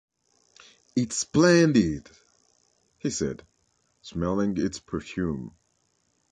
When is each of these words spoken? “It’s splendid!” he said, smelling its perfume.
“It’s 0.95 1.15
splendid!” 1.15 2.09
he 2.97 3.11
said, 3.11 3.43
smelling 4.01 4.57
its 4.57 4.79
perfume. 4.79 5.51